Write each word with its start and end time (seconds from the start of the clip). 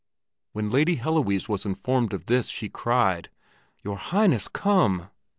When 0.53 0.71
Lady 0.71 0.95
Heloise 0.95 1.47
was 1.47 1.63
informed 1.63 2.11
of 2.11 2.25
this 2.25 2.47
she 2.47 2.69
cried, 2.69 3.29
"Your 3.83 3.97
Highness, 3.97 4.47
come!" 4.47 5.09